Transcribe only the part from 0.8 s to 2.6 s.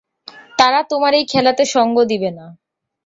তোমার এই খেলাতে সঙ্গ দিবে না।